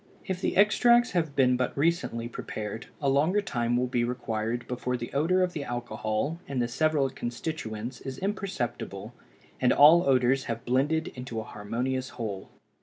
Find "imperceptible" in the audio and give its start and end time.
8.17-9.13